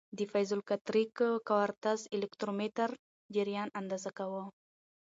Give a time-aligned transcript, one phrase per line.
[0.17, 1.15] د پیزوالکتریک
[1.47, 2.89] کوارتز الکترومتر
[3.35, 4.43] جریان اندازه کاوه.